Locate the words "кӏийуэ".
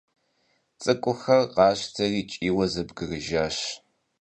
2.29-2.65